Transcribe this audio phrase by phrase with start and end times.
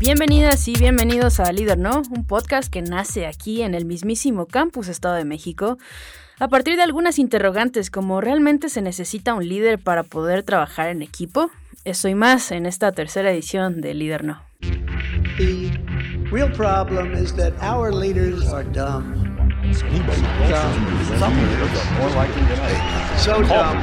[0.00, 4.88] Bienvenidas y bienvenidos a Líder No, un podcast que nace aquí en el mismísimo campus
[4.88, 5.76] Estado de México,
[6.38, 11.02] a partir de algunas interrogantes como ¿realmente se necesita un líder para poder trabajar en
[11.02, 11.50] equipo?
[11.84, 14.42] Eso y más en esta tercera edición de Líder No.
[15.36, 15.70] The
[16.32, 19.20] real problem is that our leaders are dumb.
[19.74, 20.16] Some leaders
[21.76, 23.22] are more likely than others.
[23.22, 23.76] So dumb.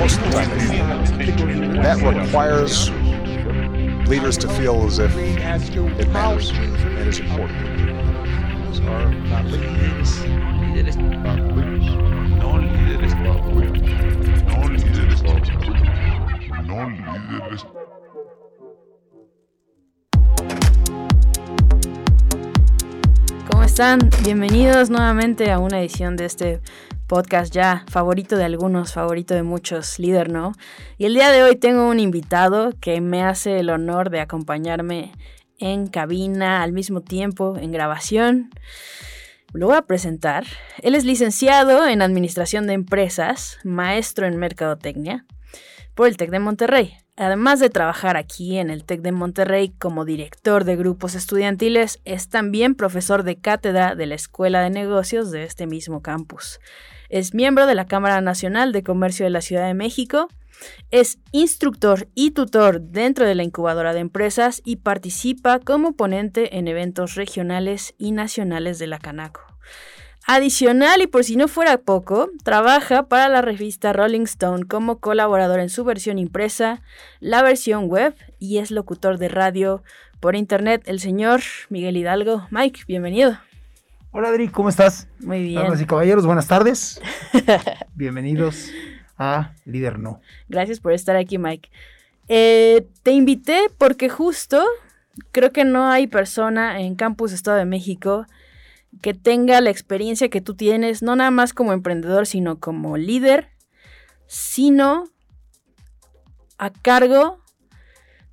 [0.00, 2.90] Most of the time, That requires
[4.12, 5.38] leaders to feel as if it
[6.08, 7.56] how matters and is important.
[8.86, 10.10] are not líderes.
[10.60, 10.96] Líderes.
[12.42, 13.14] No líderes.
[13.22, 13.32] No
[14.68, 15.22] líderes.
[16.68, 17.66] No líderes.
[23.50, 24.10] ¿Cómo están?
[24.24, 26.60] Bienvenidos nuevamente a una edición de este
[27.12, 30.52] podcast ya favorito de algunos, favorito de muchos, líder, ¿no?
[30.96, 35.12] Y el día de hoy tengo un invitado que me hace el honor de acompañarme
[35.58, 38.48] en cabina al mismo tiempo en grabación.
[39.52, 40.46] Lo voy a presentar.
[40.78, 45.26] Él es licenciado en Administración de Empresas, maestro en Mercadotecnia
[45.94, 46.96] por el TEC de Monterrey.
[47.16, 52.30] Además de trabajar aquí en el TEC de Monterrey como director de grupos estudiantiles, es
[52.30, 56.58] también profesor de cátedra de la Escuela de Negocios de este mismo campus.
[57.10, 60.28] Es miembro de la Cámara Nacional de Comercio de la Ciudad de México.
[60.90, 66.66] Es instructor y tutor dentro de la incubadora de empresas y participa como ponente en
[66.66, 69.42] eventos regionales y nacionales de la Canaco.
[70.26, 75.58] Adicional y por si no fuera poco, trabaja para la revista Rolling Stone como colaborador
[75.58, 76.80] en su versión impresa,
[77.18, 79.82] la versión web y es locutor de radio
[80.20, 82.46] por internet el señor Miguel Hidalgo.
[82.50, 83.36] Mike, bienvenido.
[84.12, 85.08] Hola Adri, ¿cómo estás?
[85.18, 85.62] Muy bien.
[85.62, 87.00] Damas y caballeros, buenas tardes.
[87.96, 88.70] Bienvenidos
[89.18, 90.20] a Líder No.
[90.48, 91.68] Gracias por estar aquí, Mike.
[92.28, 94.64] Eh, te invité porque justo
[95.32, 98.26] creo que no hay persona en Campus Estado de México
[99.00, 103.48] que tenga la experiencia que tú tienes, no nada más como emprendedor, sino como líder,
[104.26, 105.04] sino
[106.58, 107.42] a cargo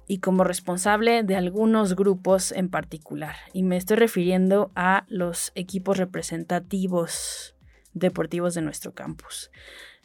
[0.08, 3.36] y como responsable de algunos grupos en particular.
[3.54, 7.56] Y me estoy refiriendo a los equipos representativos
[7.94, 9.52] deportivos de nuestro campus.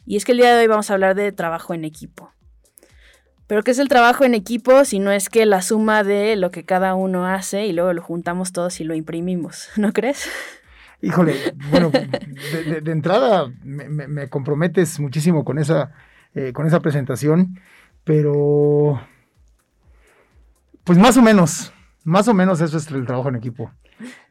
[0.05, 2.31] Y es que el día de hoy vamos a hablar de trabajo en equipo.
[3.47, 6.49] Pero ¿qué es el trabajo en equipo si no es que la suma de lo
[6.51, 9.69] que cada uno hace y luego lo juntamos todos y lo imprimimos?
[9.77, 10.27] ¿No crees?
[11.01, 11.35] Híjole,
[11.69, 11.91] bueno,
[12.51, 15.91] de, de- de entrada me, me- me comprometes muchísimo con esa,
[16.33, 17.59] eh, con esa presentación,
[18.03, 18.99] pero
[20.83, 21.73] pues más o menos,
[22.03, 23.71] más o menos eso es el trabajo en equipo.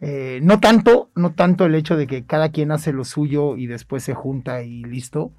[0.00, 3.66] Eh, no tanto, no tanto el hecho de que cada quien hace lo suyo y
[3.66, 5.32] después se junta y listo,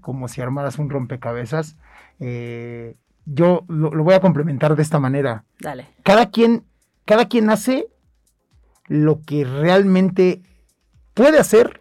[0.00, 1.76] como si armaras un rompecabezas.
[2.20, 5.44] Eh, yo lo- lo voy a complementar de esta manera.
[5.60, 5.86] Dale.
[6.02, 6.64] cada quien,
[7.04, 7.88] cada quien hace
[8.86, 10.42] lo que realmente
[11.14, 11.80] puede hacer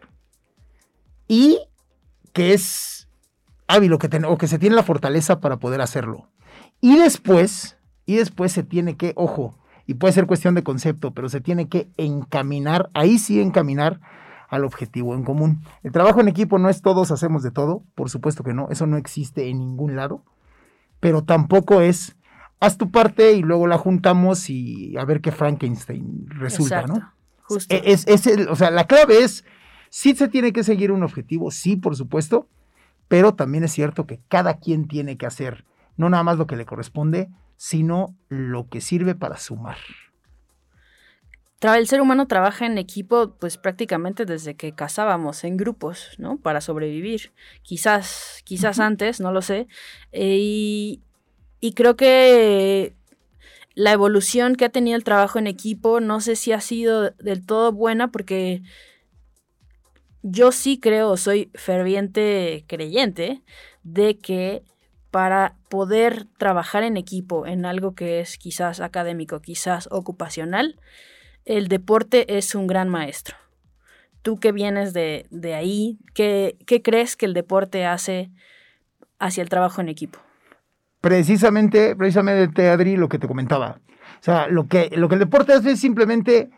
[1.27, 1.59] y
[2.33, 3.07] que es
[3.67, 6.29] hábil o que, ten- o que se tiene la fortaleza para poder hacerlo.
[6.81, 9.57] Y después, y después se tiene que, ojo,
[9.87, 13.99] y puede ser cuestión de concepto, pero se tiene que encaminar, ahí sí encaminar
[14.49, 15.61] al objetivo en común.
[15.83, 18.85] El trabajo en equipo no es todos hacemos de todo, por supuesto que no, eso
[18.87, 20.23] no existe en ningún lado,
[20.99, 22.15] pero tampoco es
[22.59, 26.99] haz tu parte y luego la juntamos y a ver qué Frankenstein resulta, Exacto.
[26.99, 27.13] ¿no?
[27.43, 27.75] Justo.
[27.75, 29.45] E- Es, es el- o sea, la clave es,
[29.89, 32.47] sí se tiene que seguir un objetivo, sí, por supuesto,
[33.07, 35.65] pero también es cierto que cada quien tiene que hacer
[35.97, 39.77] no nada más lo que le corresponde, sino lo que sirve para sumar.
[41.61, 46.37] El ser humano trabaja en equipo, pues prácticamente desde que cazábamos en grupos, ¿no?
[46.37, 47.31] Para sobrevivir.
[47.63, 49.67] Quizás, quizás antes, no lo sé.
[50.11, 51.01] Eh, y,
[51.59, 52.93] y creo que
[53.73, 57.45] la evolución que ha tenido el trabajo en equipo, no sé si ha sido del
[57.45, 58.61] todo buena, porque
[60.21, 63.41] yo sí creo, soy ferviente creyente,
[63.83, 64.63] de que
[65.11, 70.79] para poder trabajar en equipo en algo que es quizás académico, quizás ocupacional,
[71.45, 73.35] el deporte es un gran maestro.
[74.21, 78.31] Tú que vienes de, de ahí, ¿qué, ¿qué crees que el deporte hace
[79.19, 80.19] hacia el trabajo en equipo?
[81.01, 83.79] Precisamente, precisamente, Adri, lo que te comentaba.
[84.19, 86.49] O sea, lo que, lo que el deporte hace es simplemente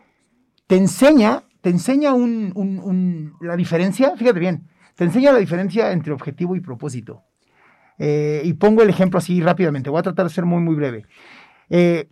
[0.66, 6.12] te enseña, te enseña un, un- la diferencia, fíjate bien, te enseña la diferencia entre
[6.14, 7.24] objetivo y propósito.
[7.98, 11.04] Eh, y pongo el ejemplo así rápidamente, voy a tratar de ser muy, muy breve.
[11.68, 12.08] Eh,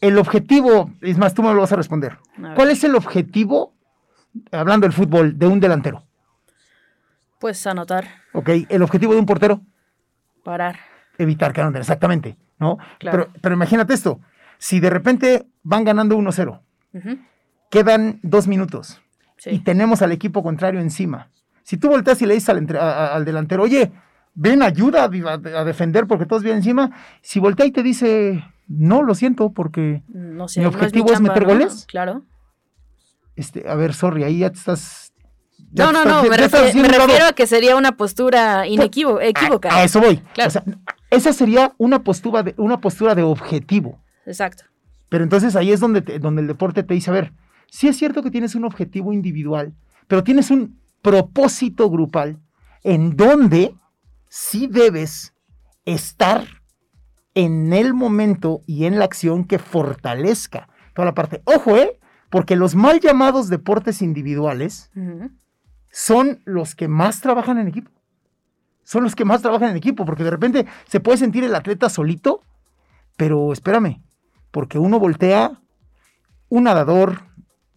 [0.00, 2.18] el objetivo, es más, tú me lo vas a responder.
[2.42, 2.54] A.
[2.54, 3.74] ¿Cuál es el objetivo,
[4.52, 6.04] hablando del fútbol, de un delantero?
[7.38, 8.50] Pues anotar, ¿Ok?
[8.68, 9.62] El objetivo de un portero,
[10.44, 10.76] parar.
[11.18, 12.76] evitar que anoten, exactamente, ¿no?
[12.98, 13.26] Claro.
[13.30, 14.20] Pero, pero imagínate esto,
[14.58, 16.60] Si de repente van ganando 1-0,
[16.92, 17.18] Ujú,
[17.70, 19.00] quedan dos minutos
[19.46, 21.28] y tenemos al equipo contrario encima.
[21.62, 23.90] Si tú volteas y le dices a- al delantero, oye,
[24.34, 26.90] ven, ayuda a, a defender porque todos vienen encima,
[27.22, 31.12] si voltea y te dice, no, lo siento, porque, No sé, ¿Mi no es objetivo
[31.12, 31.48] es meter ¿no?
[31.48, 31.84] goles?
[31.88, 32.22] Claro.
[33.36, 35.12] este, a ver, sorry, ahí ya te estás...
[35.72, 39.24] ya No, no, estás- no, me, refiero, me a que sería una postura inequívoca.
[39.26, 39.70] equívoca.
[39.72, 40.18] A, a eso voy.
[40.34, 40.48] Claro.
[40.48, 40.64] O sea,
[41.10, 44.00] esa sería una postura, de, una postura de objetivo.
[44.26, 44.64] Exacto.
[45.08, 47.32] Pero entonces ahí es donde, te- donde el deporte te dice, a ver,
[47.68, 49.74] sí es cierto que tienes un objetivo individual,
[50.06, 52.38] pero tienes un propósito grupal
[52.84, 53.74] en donde
[54.28, 55.34] sí debes
[55.84, 56.44] estar
[57.44, 61.40] en el momento y en la acción que fortalezca toda la parte.
[61.44, 61.98] Ojo, ¿eh?
[62.28, 64.90] Porque los mal llamados deportes individuales
[65.90, 67.90] son los que más trabajan en equipo.
[68.84, 71.88] Son los que más trabajan en equipo, porque de repente se puede sentir el atleta
[71.88, 72.42] solito,
[73.16, 74.02] pero espérame,
[74.50, 75.60] porque uno voltea,
[76.50, 77.22] un nadador,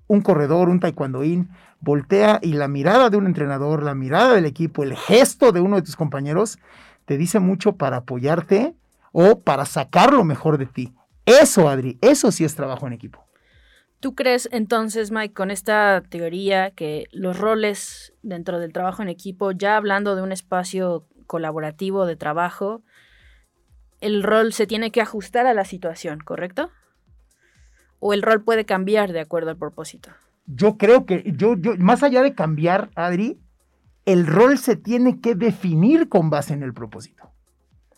[0.08, 1.50] un corredor, un taekwondoín,
[1.80, 5.78] voltea y la mirada de un entrenador, la mirada del equipo, el gesto de uno
[5.78, 6.60] de tus compañeros,
[7.06, 8.76] te dice mucho para apoyarte
[9.14, 10.94] o para sacar lo mejor de ti.
[11.26, 13.26] Eso, Adri, eso sí es trabajo en equipo.
[14.02, 19.52] ¿Tú crees entonces, Mike, con esta teoría que los roles dentro del trabajo en equipo,
[19.52, 22.82] ya hablando de un espacio colaborativo de trabajo,
[24.02, 26.70] el rol se tiene que ajustar a la situación, ¿correcto?
[28.02, 30.12] ¿O el rol puede cambiar de acuerdo al propósito?
[30.46, 33.40] yo creo que, yo, yo, más allá de cambiar, Adri,
[34.06, 37.32] el rol se tiene que definir con base en el propósito.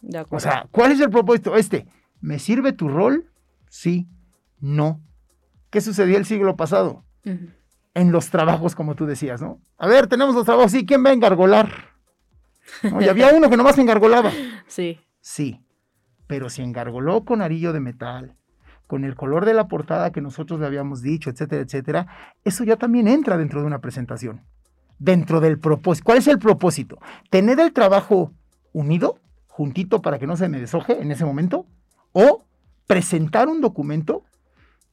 [0.02, 1.56] De O sea, ¿cuál es el propósito?
[1.56, 1.88] Este,
[2.22, 3.32] ¿me sirve tu rol?
[3.70, 4.08] Sí,
[4.60, 5.02] no.
[5.70, 7.04] ¿Qué sucedió el siglo pasado?
[7.94, 9.60] En los trabajos, como tú decías, ¿no?
[9.78, 11.70] A ver, tenemos los trabajos, sí, ¿quién va a engargolar?
[12.84, 13.02] ¿No?
[13.02, 14.32] Y había uno que nomás engargolaba.
[14.68, 15.00] Sí.
[15.22, 15.62] Sí,
[16.28, 18.36] pero si engargoló con arillo de metal,
[18.88, 22.08] con el color de la portada que nosotros le habíamos dicho, etcétera, etcétera,
[22.44, 24.44] eso ya también entra dentro de una presentación.
[24.98, 26.06] Dentro del propósito.
[26.06, 27.00] ¿Cuál es el propósito?
[27.30, 28.34] Tener el trabajo
[28.72, 29.20] unido,
[29.56, 31.66] juntito para que no se me deshoje en ese momento,
[32.12, 32.44] o
[32.88, 34.26] presentar un documento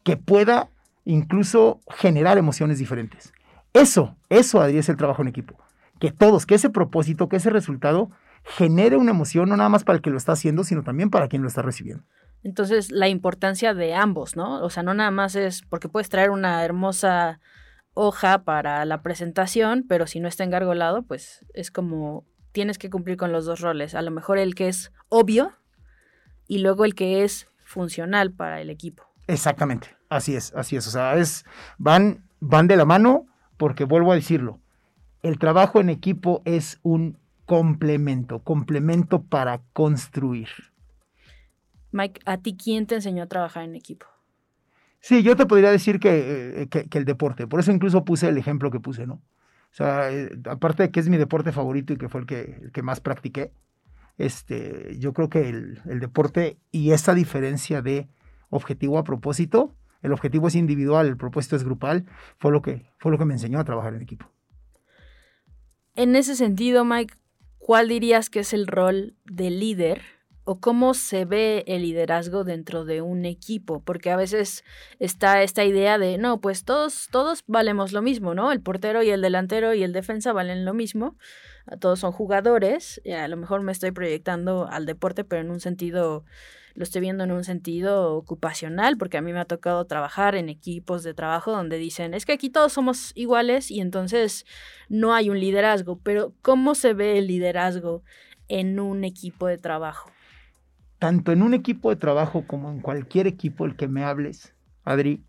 [0.05, 0.71] que pueda
[1.05, 3.33] incluso generar emociones diferentes.
[3.73, 5.59] Eso, eso, Adri, es el trabajo en equipo.
[5.99, 8.13] Que todos, que ese propósito, que ese resultado
[8.45, 11.27] genere una emoción, no nada más para el que lo está haciendo, sino también para
[11.27, 12.05] quien lo está recibiendo.
[12.45, 14.63] Entonces, la importancia de ambos, ¿no?
[14.63, 17.41] O sea, no nada más es porque puedes traer una hermosa
[17.95, 23.17] hoja para la presentación, pero si no está engargolado, pues es como tienes que cumplir
[23.17, 23.95] con los dos roles.
[23.95, 25.53] A lo mejor el que es obvio
[26.47, 29.05] y luego el que es funcional para el equipo.
[29.27, 30.87] Exactamente, así es, así es.
[30.87, 31.45] O sea, es,
[31.79, 33.27] van, van de la mano
[33.57, 34.59] porque vuelvo a decirlo,
[35.23, 37.17] el trabajo en equipo es un
[37.47, 40.49] complemento, complemento para construir.
[41.93, 44.07] Mike, ¿a ti quién te enseñó a trabajar en equipo?
[45.01, 48.29] Sí, yo te podría decir que, eh, que- que el deporte, por eso incluso puse
[48.29, 49.21] el ejemplo que puse, ¿no?
[49.73, 52.59] O sea, eh, aparte de que es mi deporte favorito y que fue el que,
[52.63, 53.53] el que más practiqué,
[54.19, 58.09] este, yo creo que el, el deporte y esa diferencia de
[58.51, 62.05] objetivo a propósito, el objetivo es individual, el propósito es grupal,
[62.39, 64.31] fue lo que, fue lo que me enseñó a trabajar en equipo.
[65.95, 67.15] En ese sentido, Mike,
[67.59, 70.03] ¿cuál dirías que es el rol del líder
[70.45, 73.81] o cómo se ve el liderazgo dentro de un equipo?
[73.81, 74.65] Porque a veces
[74.99, 78.53] está esta idea de, no, pues todos, todos valemos lo mismo, ¿no?
[78.53, 81.17] El portero y el delantero y el defensa valen lo mismo.
[81.81, 83.01] Todos son jugadores.
[83.05, 86.25] y A lo mejor me estoy proyectando al deporte, pero en un sentido,
[86.75, 90.49] lo estoy viendo en un sentido ocupacional, porque a mí me ha tocado trabajar en
[90.49, 94.45] equipos de trabajo donde dicen, es que aquí todos somos iguales y entonces
[94.89, 98.03] no hay un liderazgo, pero ¿cómo se ve el liderazgo
[98.49, 100.12] en un equipo de trabajo?
[101.03, 104.55] Tanto en un equipo de trabajo como en cualquier equipo el que me hables,
[104.85, 105.25] Adri,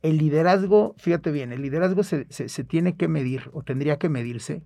[0.00, 2.24] el liderazgo, fíjate bien, el liderazgo se,
[2.64, 4.64] tiene que medir o tendría que medirse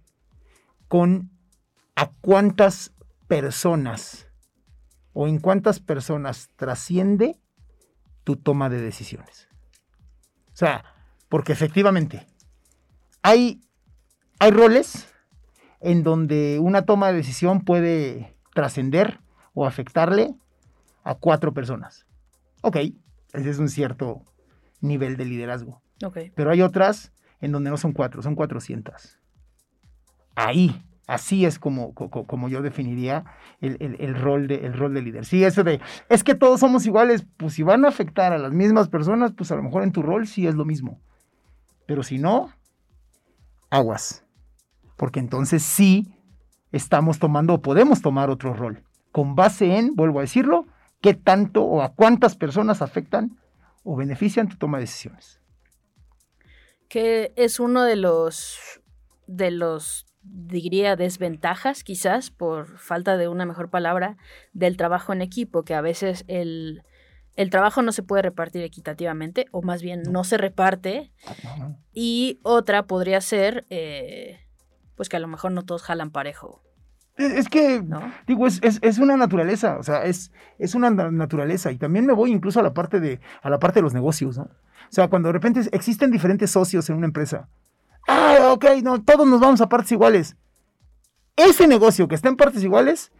[0.86, 1.32] con
[1.96, 2.92] a cuántas
[3.26, 4.28] personas
[5.12, 7.40] o en cuántas personas trasciende
[8.22, 9.48] tu toma de decisiones.
[10.52, 10.84] O sea,
[11.28, 12.28] porque efectivamente
[13.22, 13.60] hay,
[14.38, 15.08] hay roles
[15.80, 19.18] en donde una toma de decisión puede trascender
[19.54, 20.34] o afectarle
[21.04, 22.06] a cuatro personas.
[22.62, 22.76] Ok,
[23.32, 24.22] ese es un cierto
[24.80, 25.80] nivel de liderazgo.
[26.04, 26.18] Ok.
[26.34, 29.18] Pero hay otras en donde no son cuatro, son 400.
[30.34, 33.24] Ahí, así es como, co- co- como yo definiría
[33.60, 35.24] el, el- el rol de, el rol de líder.
[35.24, 38.52] Sí, eso de, es que todos somos iguales, pues si van a afectar a las
[38.52, 41.00] mismas personas, pues a lo mejor en tu rol sí es lo mismo.
[41.86, 42.50] Pero si no,
[43.70, 44.24] aguas.
[44.96, 46.14] Porque entonces sí
[46.72, 48.84] estamos tomando o podemos tomar otro rol.
[49.12, 50.66] Con base en, vuelvo a decirlo,
[51.00, 53.38] qué tanto o a cuántas personas afectan
[53.84, 55.40] o benefician tu toma de decisiones.
[56.88, 58.80] Que es uno de los
[59.26, 64.16] de los diría desventajas quizás por falta de una mejor palabra
[64.52, 66.82] del trabajo en equipo, que a veces el,
[67.36, 71.12] el trabajo no se puede repartir equitativamente, o más bien no se reparte.
[71.94, 74.40] Y otra podría ser, eh,
[74.96, 76.62] pues que a lo mejor no todos jalan parejo.
[77.16, 78.00] Es, que, ¿No?
[78.26, 81.70] digo, es, es- es una naturaleza, o sea, es, es una na- naturaleza.
[81.70, 84.38] Y también me voy incluso a la parte de, a la parte de los negocios,
[84.38, 84.44] ¿no?
[84.44, 87.48] O sea, cuando de repente existen diferentes socios en una empresa.
[88.08, 90.36] Ah, ok, no, todos nos vamos a partes iguales.
[91.36, 93.12] Ese negocio que está en partes iguales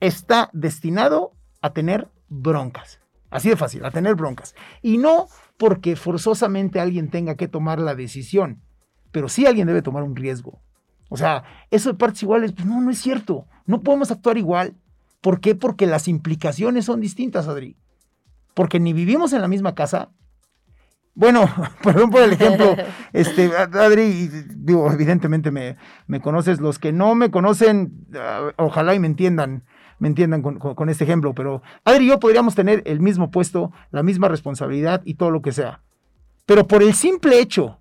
[0.00, 3.00] está destinado a tener broncas.
[3.30, 4.54] Así de fácil, a tener broncas.
[4.82, 5.26] Y no
[5.58, 8.62] porque forzosamente alguien tenga que tomar la decisión,
[9.12, 10.62] pero sí alguien debe tomar un riesgo.
[11.08, 13.46] O sea, eso de partes iguales, pues no, no es cierto.
[13.66, 14.74] No podemos actuar igual.
[15.20, 15.54] ¿Por qué?
[15.54, 17.76] Porque las implicaciones son distintas, Adri.
[18.54, 20.10] Porque ni vivimos en la misma casa.
[21.14, 21.48] Bueno,
[21.82, 22.76] perdón por el ejemplo,
[23.12, 28.98] este, Adri, digo, evidentemente me, me conoces, los que no me conocen, ah, ojalá y
[28.98, 29.64] me entiendan,
[29.98, 33.30] me entiendan con, con- con este ejemplo, pero Adri y yo podríamos tener el mismo
[33.30, 35.80] puesto, la misma responsabilidad y todo lo que sea.
[36.44, 37.78] Pero por el simple hecho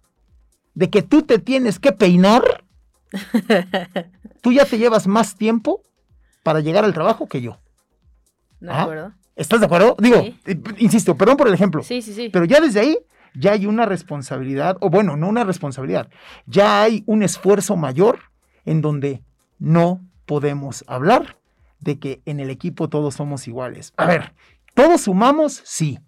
[0.74, 2.63] de que tú te tienes que peinar,
[4.42, 5.82] tú ya te llevas más tiempo
[6.44, 7.60] para llegar al trabajo que yo.
[8.60, 8.84] ¿De Ajá.
[8.84, 9.14] acuerdo?
[9.36, 9.96] ¿Estás de acuerdo?
[10.00, 10.40] Digo, Sí.
[10.46, 11.84] eh, insisto, perdón por el ejemplo.
[11.84, 12.30] Sí, sí, sí.
[12.30, 12.98] Pero ya desde ahí
[13.34, 16.10] ya hay una responsabilidad, o bueno, no una responsabilidad,
[16.46, 18.20] ya hay un esfuerzo mayor
[18.64, 19.24] en donde
[19.60, 21.38] no podemos hablar
[21.80, 23.94] de que en el equipo todos somos iguales.
[23.98, 24.34] A ver,
[24.74, 26.00] todos sumamos, sí.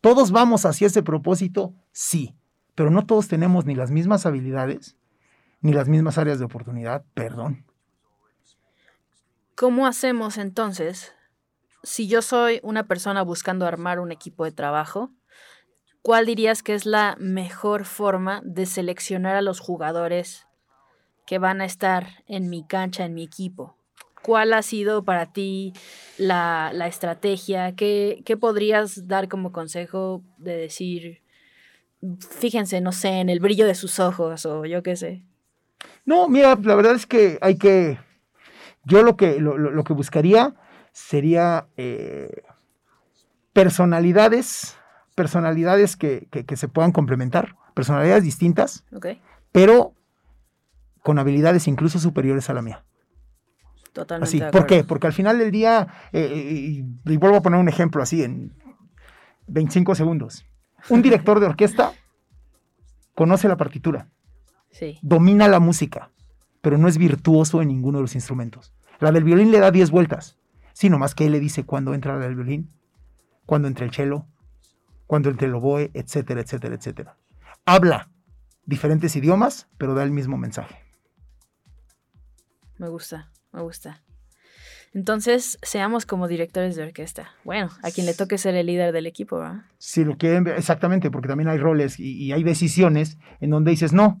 [0.00, 2.34] Todos vamos hacia ese propósito, sí.
[2.74, 4.96] Pero no todos tenemos ni las mismas habilidades,
[5.62, 7.64] ni las mismas áreas de oportunidad, perdón.
[9.54, 11.14] ¿Cómo hacemos entonces,
[11.84, 15.10] si yo soy una persona buscando armar un equipo de trabajo,
[16.02, 20.48] cuál dirías que es la mejor forma de seleccionar a los jugadores
[21.26, 23.76] que van a estar en mi cancha, en mi equipo?
[24.20, 25.72] ¿Cuál ha sido para ti
[26.18, 27.74] la, la estrategia?
[27.76, 31.22] ¿Qué, ¿Qué podrías dar como consejo de decir,
[32.18, 35.24] fíjense, no sé, en el brillo de sus ojos o yo qué sé?
[36.04, 37.98] No, mira, la verdad es que hay que.
[38.84, 40.54] Yo lo que, lo, lo- que buscaría
[40.92, 42.42] sería eh,
[43.52, 44.76] personalidades,
[45.14, 49.06] personalidades que, que- que se puedan complementar, personalidades distintas, ¿Ok?
[49.52, 49.94] pero
[51.02, 52.84] con habilidades incluso superiores a la mía.
[53.92, 54.28] Totalmente.
[54.28, 54.40] Así.
[54.40, 54.84] de ¿Por qué?
[54.84, 58.52] Porque al final del día, eh, y, y vuelvo a poner un ejemplo así en
[59.48, 60.44] 25 segundos.
[60.88, 61.92] Un director de orquesta
[63.14, 64.08] conoce la partitura
[64.72, 64.98] Sí.
[65.02, 66.10] domina la música,
[66.60, 68.72] pero no es virtuoso en ninguno de los instrumentos.
[69.00, 70.38] La del violín le da 10 vueltas,
[70.72, 72.68] sino más que él le dice cuándo entra la del violín,
[73.46, 74.26] cuándo entra el cello,
[75.06, 77.16] cuándo entra el oboe, etcétera, etcétera, etcétera.
[77.66, 78.10] Habla
[78.64, 80.76] diferentes idiomas, pero da el mismo mensaje.
[82.78, 84.02] Me gusta, me gusta.
[84.94, 87.30] Entonces, seamos como directores de orquesta.
[87.44, 89.62] Bueno, a quien le toque ser el líder del equipo, ¿verdad?
[89.78, 93.70] Si lo quieren ver, exactamente, porque también hay roles y, y hay decisiones en donde
[93.70, 94.20] dices, no,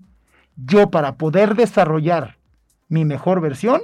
[0.56, 2.38] yo para poder desarrollar
[2.88, 3.80] mi mejor versión,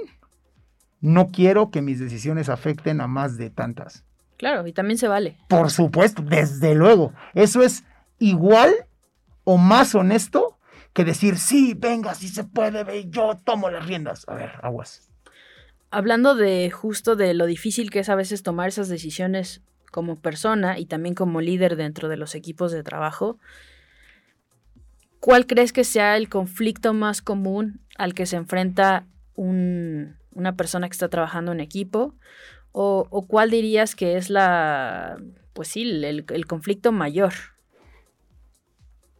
[1.01, 4.03] no quiero que mis decisiones afecten a más de tantas.
[4.37, 5.37] Claro, y también se vale.
[5.47, 7.13] Por supuesto, desde luego.
[7.33, 7.83] Eso es
[8.19, 8.73] igual
[9.43, 10.57] o más honesto
[10.93, 14.25] que decir, sí, venga, sí se puede, ve, yo tomo las riendas.
[14.27, 15.09] A ver, aguas.
[15.91, 19.61] Hablando de justo de lo difícil que es a veces tomar esas decisiones
[19.91, 23.39] como persona y también como líder dentro de los equipos de trabajo,
[25.19, 30.87] ¿cuál crees que sea el conflicto más común al que se enfrenta un- una persona
[30.87, 32.15] que está trabajando en equipo?
[32.71, 35.17] ¿O, o cuál dirías que es la,
[35.53, 37.33] pues sí, el, el conflicto mayor?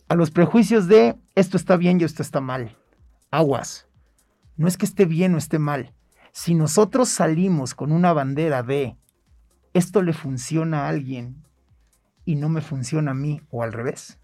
[0.08, 2.77] A los prejuicios de esto está bien y esto está mal.
[3.32, 3.88] Aguas.
[4.56, 5.94] No es que esté bien o esté mal.
[6.32, 8.96] Si nosotros salimos con una bandera de
[9.74, 11.44] esto le funciona a alguien
[12.25, 14.20] y no me funciona a mí o al revés,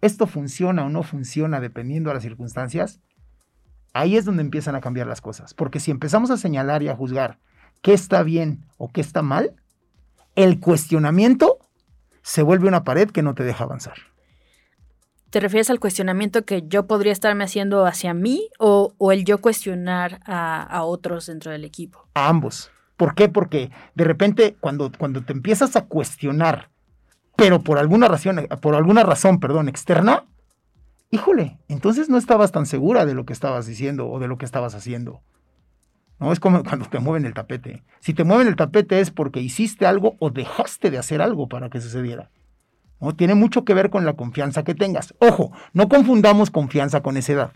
[0.00, 3.00] esto funciona o no funciona dependiendo de las circunstancias,
[3.92, 5.54] ahí es donde empiezan a cambiar las cosas.
[5.54, 7.38] Porque si empezamos a señalar y a juzgar
[7.82, 9.54] qué está bien o qué está mal,
[10.36, 11.58] el cuestionamiento
[12.22, 13.96] se vuelve una pared que no te deja avanzar.
[15.30, 19.38] ¿Te refieres al cuestionamiento que yo podría estarme haciendo hacia mí o, o el yo
[19.38, 22.08] cuestionar a, a otros dentro del equipo?
[22.14, 22.70] a ambos.
[22.96, 23.28] ¿Por qué?
[23.28, 26.70] Porque de repente cuando, cuando te empiezas a cuestionar,
[27.38, 30.24] pero por alguna razón, por alguna razón, perdón, externa,
[31.12, 34.44] híjole, entonces no estabas tan segura de lo que estabas diciendo o de lo que
[34.44, 35.22] estabas haciendo.
[36.18, 37.84] No es como cuando te mueven el tapete.
[38.00, 41.70] Si te mueven el tapete es porque hiciste algo o dejaste de hacer algo para
[41.70, 42.28] que sucediera.
[42.98, 43.14] ¿No?
[43.14, 45.14] Tiene mucho que ver con la confianza que tengas.
[45.20, 47.52] Ojo, no confundamos confianza con edad.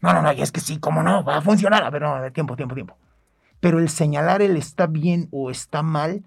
[0.00, 1.24] No, no, no, y es que sí, ¿cómo no?
[1.24, 1.82] Va a funcionar.
[1.82, 2.96] A ver, no, a ver, tiempo, tiempo, tiempo.
[3.58, 6.22] Pero el señalar el está bien o está mal,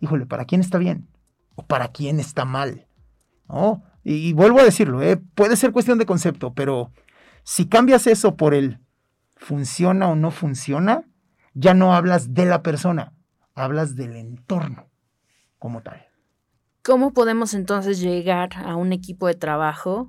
[0.00, 1.06] híjole, ¿para quién está bien?
[1.60, 2.86] ¿O para quién está mal?
[3.48, 3.82] ¿No?
[4.02, 5.18] Y, vuelvo a decirlo, ¿eh?
[5.34, 6.90] puede ser cuestión de concepto, pero
[7.44, 8.78] si cambias eso por el
[9.36, 11.04] funciona o no funciona,
[11.52, 13.12] ya no hablas de la persona,
[13.54, 14.88] hablas del entorno
[15.58, 16.06] como tal.
[16.82, 20.08] ¿Cómo podemos entonces llegar a un equipo de trabajo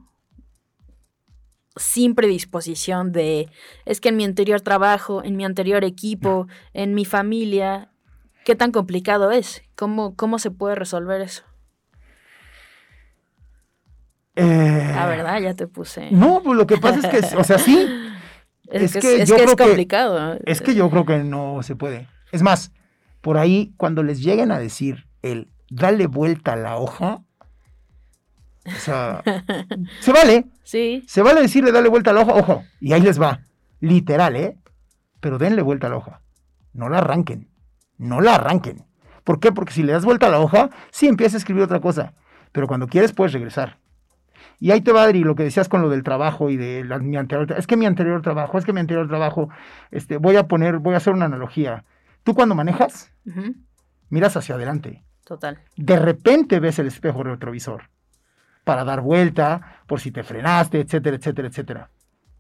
[1.76, 3.50] sin predisposición de,
[3.86, 7.91] es que en mi anterior trabajo, en mi anterior equipo, en mi familia,
[8.46, 9.64] ¿qué tan complicado es?
[9.76, 11.44] ¿Cómo, cómo se puede resolver eso?
[14.36, 16.10] Eh, La verdad, ya te puse.
[16.12, 17.88] No, pues lo que pasa es que, o sea, sí.
[18.72, 20.40] Es, que, es, complicado.
[20.46, 22.08] es que yo creo que no se puede.
[22.32, 22.72] Es más,
[23.20, 27.22] por ahí, cuando les lleguen a decir el dale vuelta a la hoja,
[28.66, 29.24] o sea,
[30.00, 30.46] se vale.
[30.64, 31.04] Sí.
[31.06, 33.42] Se vale decirle dale vuelta a la hoja, ojo, y ahí les va.
[33.82, 34.58] Literal, ¿eh?
[35.20, 36.22] Pero denle vuelta a la hoja.
[36.72, 37.51] No la arranquen.
[38.02, 38.84] No la arranquen.
[39.24, 39.52] ¿Por qué?
[39.52, 42.14] Porque si le das vuelta a la hoja, sí empieza a escribir otra cosa.
[42.52, 43.78] Pero cuando quieres, puedes regresar.
[44.60, 47.16] Y ahí te va, Adri, lo que decías con lo del trabajo y de mi
[47.16, 49.50] anterior Es que mi anterior trabajo, es que mi anterior trabajo,
[49.92, 51.84] este, voy a poner, voy a hacer una analogía.
[52.24, 53.12] Tú cuando manejas,
[54.10, 55.04] miras hacia adelante.
[55.24, 55.60] Total.
[55.78, 57.84] De repente ves el espejo retrovisor
[58.64, 61.90] para dar vuelta, por si te frenaste, etcétera, etcétera, etcétera.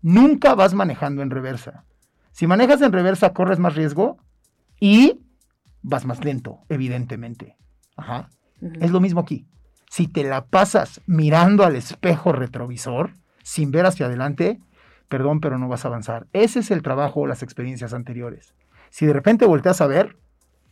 [0.01, 1.85] Nunca vas manejando en reversa.
[2.31, 4.17] Si manejas en reversa, corres más riesgo
[4.79, 5.21] y
[5.81, 7.57] vas más lento, evidentemente.
[7.95, 8.29] Ajá.
[8.79, 9.47] Es lo mismo aquí
[9.91, 13.11] si te la pasas mirando al espejo retrovisor,
[13.43, 14.61] sin ver hacia adelante,
[15.09, 16.27] perdón, pero no vas a avanzar.
[16.31, 18.55] Ese es el trabajo o las experiencias anteriores.
[18.89, 20.17] Si de repente volteas a ver,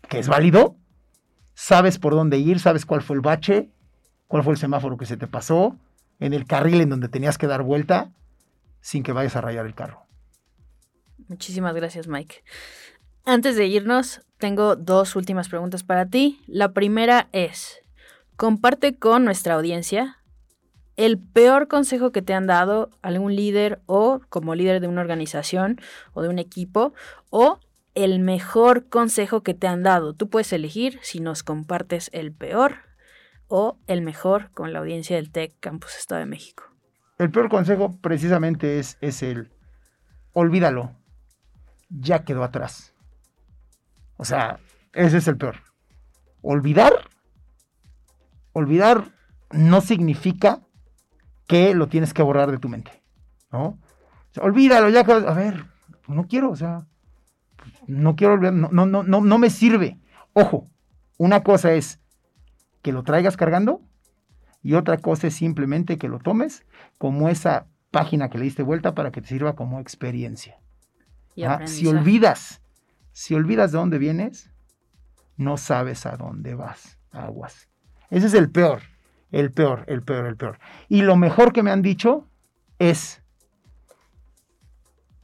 [0.08, 0.78] que es válido,
[1.54, 3.70] sabes por dónde ir, sabes cuál fue el bache,
[4.30, 5.76] cuál fue el semáforo que se te pasó,
[6.22, 8.14] en el carril en donde tenías que dar vuelta,
[8.80, 10.06] sin que vayas a rayar el carro.
[11.28, 12.42] Muchísimas gracias, Mike.
[13.30, 16.42] Antes de irnos, tengo dos últimas preguntas para ti.
[16.48, 17.80] La primera es,
[18.38, 20.18] comparte con nuestra audiencia
[20.96, 25.80] el peor consejo que te han dado algún líder o como líder de una organización
[26.14, 26.96] o de un equipo
[27.30, 27.60] o
[27.94, 30.16] el mejor consejo que te han dado.
[30.16, 32.78] Tú puedes elegir si nos compartes el peor
[33.48, 36.64] o el mejor con la audiencia del TEC Campus Estado de México.
[37.20, 39.52] El peor consejo precisamente es, es el
[40.34, 40.96] olvídalo,
[41.90, 42.96] ya quedó atrás.
[44.20, 44.60] O sea,
[44.94, 45.56] ese es el peor.
[46.44, 46.94] Olvidar
[48.60, 49.12] olvidar
[49.52, 50.62] no significa
[51.48, 52.92] que lo tienes que borrar de tu mente,
[53.52, 53.80] ¿no?
[54.40, 55.66] olvídalo, ya, a ver,
[56.08, 56.86] no quiero, o sea,
[57.88, 59.98] no quiero olvidar, no, no, no, no, me sirve.
[60.34, 60.68] Ojo,
[61.18, 62.00] una cosa es
[62.84, 63.82] que lo traigas cargando
[64.62, 66.64] y otra cosa es simplemente que lo tomes
[67.00, 70.60] como esa página que le diste vuelta para que te sirva como experiencia.
[71.44, 71.66] ¿Ah?
[71.66, 72.62] Si olvidas,
[73.20, 74.50] si olvidas de dónde vienes,
[75.36, 77.68] no sabes a dónde vas, aguas.
[78.10, 78.82] Ese es el peor,
[79.30, 80.58] el peor, el peor, el peor.
[80.88, 82.30] Y lo mejor que me han dicho
[82.80, 83.22] es,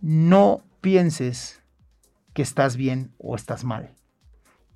[0.01, 1.63] no pienses
[2.34, 3.95] que estás bien o estás mal.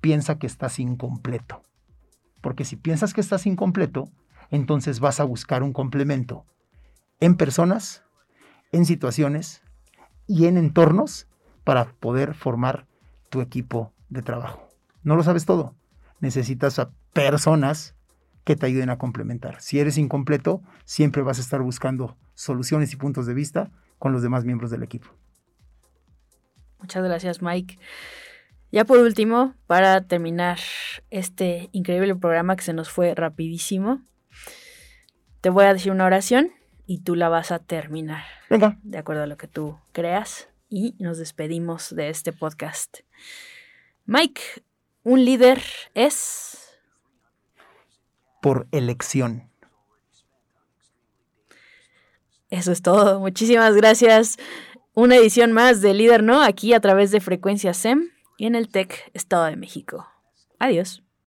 [0.00, 1.60] Piensa que estás incompleto.
[2.40, 4.08] Porque si piensas que estás incompleto,
[4.50, 6.46] entonces vas a buscar un complemento
[7.20, 8.02] en personas,
[8.72, 9.62] en situaciones
[10.26, 11.28] y en entornos
[11.64, 12.88] para poder formar
[13.30, 14.68] tu equipo de trabajo.
[15.02, 15.74] No lo sabes todo.
[16.20, 17.94] Necesitas a personas
[18.44, 19.60] que te ayuden a complementar.
[19.62, 24.22] Si eres incompleto, siempre vas a estar buscando soluciones y puntos de vista con los
[24.22, 25.08] demás miembros del equipo.
[26.78, 27.78] Muchas gracias, Mike.
[28.72, 30.58] Ya por último, para terminar
[31.10, 34.02] este increíble programa que se nos fue rapidísimo,
[35.40, 36.52] te voy a decir una oración
[36.86, 38.24] y tú la vas a terminar.
[38.48, 38.78] Venga.
[38.82, 40.49] De acuerdo a lo que tú creas.
[40.70, 43.00] Y nos despedimos de este podcast.
[44.06, 44.40] Mike,
[45.02, 45.60] un líder
[45.94, 46.78] es
[48.40, 49.50] por elección.
[52.50, 53.18] Eso es todo.
[53.20, 54.36] Muchísimas gracias.
[54.94, 58.68] Una edición más de Líder No aquí a través de Frecuencia SEM y en el
[58.68, 60.06] TEC Estado de México.
[60.58, 61.02] Adiós.